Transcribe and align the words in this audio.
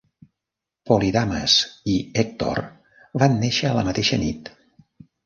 Polydamas 0.91 1.57
i 1.95 1.97
Hector 2.21 2.61
van 3.25 3.37
néixer 3.43 3.71
a 3.73 3.75
la 3.81 3.85
mateixa 3.91 4.21
nit. 4.23 4.51